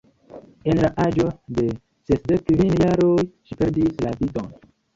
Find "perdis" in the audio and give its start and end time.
3.63-4.05